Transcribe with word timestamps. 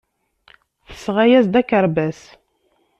Tesɣa-as-d 0.87 1.53
akerbas. 1.61 2.19